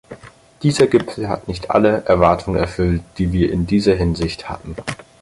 [0.63, 4.75] Dieser Gipfel hat nicht alle Erwartungen erfüllt, die wir in dieser Hinsicht hatten.